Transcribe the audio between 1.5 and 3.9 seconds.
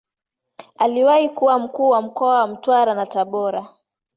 Mkuu wa mkoa wa Mtwara na Tabora.